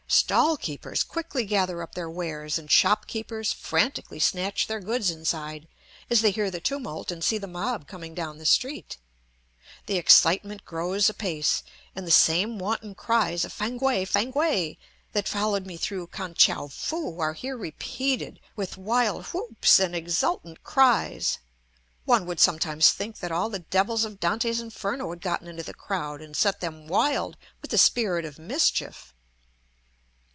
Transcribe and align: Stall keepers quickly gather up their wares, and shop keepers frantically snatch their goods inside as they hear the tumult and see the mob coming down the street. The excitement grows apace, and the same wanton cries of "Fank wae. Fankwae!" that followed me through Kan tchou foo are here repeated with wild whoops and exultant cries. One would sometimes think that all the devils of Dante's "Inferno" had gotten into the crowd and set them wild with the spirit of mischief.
Stall 0.13 0.57
keepers 0.57 1.03
quickly 1.03 1.45
gather 1.45 1.81
up 1.81 1.95
their 1.95 2.09
wares, 2.09 2.59
and 2.59 2.69
shop 2.69 3.07
keepers 3.07 3.53
frantically 3.53 4.19
snatch 4.19 4.67
their 4.67 4.81
goods 4.81 5.09
inside 5.09 5.69
as 6.09 6.19
they 6.19 6.31
hear 6.31 6.51
the 6.51 6.59
tumult 6.59 7.11
and 7.11 7.23
see 7.23 7.37
the 7.37 7.47
mob 7.47 7.87
coming 7.87 8.13
down 8.13 8.37
the 8.37 8.45
street. 8.45 8.97
The 9.85 9.95
excitement 9.97 10.65
grows 10.65 11.09
apace, 11.09 11.63
and 11.95 12.05
the 12.05 12.11
same 12.11 12.59
wanton 12.59 12.93
cries 12.93 13.45
of 13.45 13.53
"Fank 13.53 13.81
wae. 13.81 14.03
Fankwae!" 14.03 14.77
that 15.13 15.29
followed 15.29 15.65
me 15.65 15.77
through 15.77 16.07
Kan 16.07 16.33
tchou 16.33 16.69
foo 16.69 17.17
are 17.21 17.33
here 17.33 17.55
repeated 17.55 18.41
with 18.57 18.75
wild 18.77 19.23
whoops 19.27 19.79
and 19.79 19.95
exultant 19.95 20.61
cries. 20.61 21.37
One 22.03 22.25
would 22.25 22.41
sometimes 22.41 22.89
think 22.91 23.19
that 23.19 23.31
all 23.31 23.47
the 23.47 23.59
devils 23.59 24.03
of 24.03 24.19
Dante's 24.19 24.59
"Inferno" 24.59 25.09
had 25.11 25.21
gotten 25.21 25.47
into 25.47 25.63
the 25.63 25.73
crowd 25.73 26.21
and 26.21 26.35
set 26.35 26.59
them 26.59 26.87
wild 26.87 27.37
with 27.61 27.71
the 27.71 27.77
spirit 27.77 28.25
of 28.25 28.37
mischief. 28.37 29.13